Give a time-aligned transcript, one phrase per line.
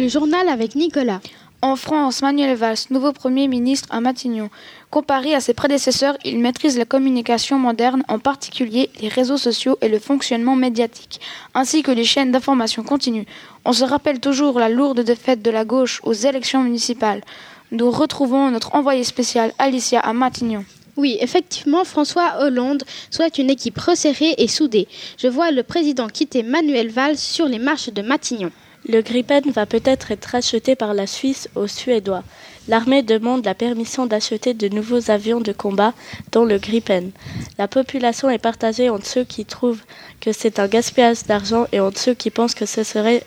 [0.00, 1.20] Le journal avec Nicolas.
[1.60, 4.48] En France, Manuel Valls, nouveau Premier ministre à Matignon.
[4.88, 9.90] Comparé à ses prédécesseurs, il maîtrise la communication moderne, en particulier les réseaux sociaux et
[9.90, 11.20] le fonctionnement médiatique,
[11.52, 13.26] ainsi que les chaînes d'information continue.
[13.66, 17.22] On se rappelle toujours la lourde défaite de la gauche aux élections municipales.
[17.70, 20.64] Nous retrouvons notre envoyé spécial Alicia à Matignon.
[20.96, 24.88] Oui, effectivement, François Hollande souhaite une équipe resserrée et soudée.
[25.18, 28.50] Je vois le président quitter Manuel Valls sur les marches de Matignon.
[28.88, 32.22] Le Gripen va peut-être être acheté par la Suisse aux Suédois.
[32.66, 35.92] L'armée demande la permission d'acheter de nouveaux avions de combat,
[36.32, 37.10] dont le Gripen.
[37.58, 39.82] La population est partagée entre ceux qui trouvent
[40.20, 43.22] que c'est un gaspillage d'argent et entre ceux qui pensent que ce serait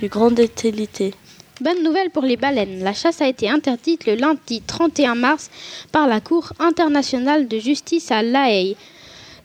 [0.00, 1.14] du grande utilité.
[1.60, 2.82] Bonne nouvelle pour les baleines.
[2.82, 5.50] La chasse a été interdite le lundi 31 mars
[5.92, 8.76] par la Cour internationale de justice à La Haye.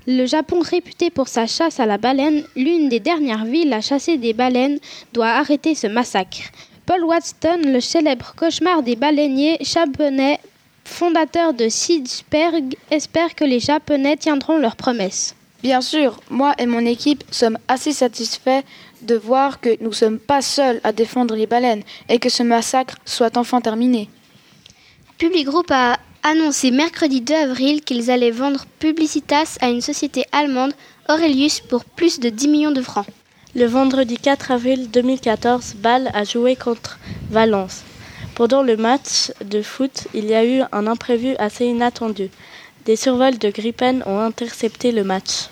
[0.07, 4.17] Le Japon, réputé pour sa chasse à la baleine, l'une des dernières villes à chasser
[4.17, 4.79] des baleines,
[5.13, 6.49] doit arrêter ce massacre.
[6.87, 10.39] Paul Watson, le célèbre cauchemar des baleiniers japonais,
[10.85, 15.35] fondateur de Sidsberg, espère que les Japonais tiendront leurs promesses.
[15.61, 18.63] Bien sûr, moi et mon équipe sommes assez satisfaits
[19.03, 22.41] de voir que nous ne sommes pas seuls à défendre les baleines et que ce
[22.41, 24.09] massacre soit enfin terminé.
[25.19, 30.73] Publigroup a annoncé mercredi 2 avril qu'ils allaient vendre Publicitas à une société allemande,
[31.09, 33.07] Aurelius, pour plus de 10 millions de francs.
[33.55, 37.81] Le vendredi 4 avril 2014, Bâle a joué contre Valence.
[38.35, 42.29] Pendant le match de foot, il y a eu un imprévu assez inattendu.
[42.85, 45.49] Des survols de Gripen ont intercepté le match.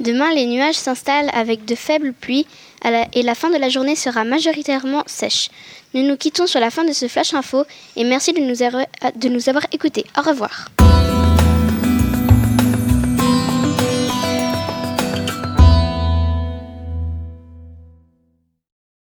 [0.00, 2.46] Demain, les nuages s'installent avec de faibles pluies
[3.12, 5.50] et la fin de la journée sera majoritairement sèche.
[5.94, 7.64] Nous nous quittons sur la fin de ce Flash Info
[7.96, 10.04] et merci de nous, avoir, écoutés.
[10.18, 10.68] Au revoir.